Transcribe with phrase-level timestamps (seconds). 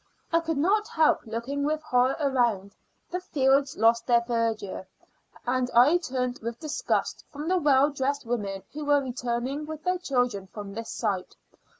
[0.33, 2.75] I could not help looking with horror around
[3.11, 4.87] the fields lost their verdure
[5.45, 9.99] and I turned with disgust from the well dressed women who were returning with their
[9.99, 11.35] children from this sight.